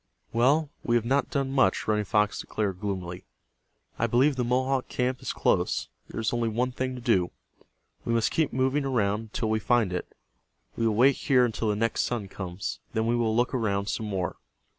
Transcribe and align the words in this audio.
"Well, 0.33 0.71
we 0.83 0.95
have 0.95 1.05
not 1.05 1.29
done 1.29 1.51
much," 1.51 1.87
Running 1.87 2.05
Fox 2.05 2.41
declared, 2.41 2.79
gloomily. 2.79 3.23
"I 3.99 4.07
believe 4.07 4.35
the 4.35 4.43
Mohawk 4.43 4.87
camp 4.87 5.21
is 5.21 5.31
close. 5.31 5.89
There 6.09 6.19
is 6.19 6.33
only 6.33 6.49
one 6.49 6.71
thing 6.71 6.95
to 6.95 7.01
do. 7.01 7.29
We 8.03 8.11
must 8.11 8.31
keep 8.31 8.51
moving 8.51 8.83
around 8.83 9.19
until 9.19 9.51
we 9.51 9.59
find 9.59 9.93
it. 9.93 10.11
We 10.75 10.87
will 10.87 10.95
wait 10.95 11.17
here 11.17 11.45
until 11.45 11.69
the 11.69 11.75
next 11.75 12.01
sun 12.01 12.29
comes. 12.29 12.79
Then 12.93 13.05
we 13.05 13.15
will 13.15 13.35
look 13.35 13.53
around 13.53 13.89
some 13.89 14.07
more." 14.07 14.37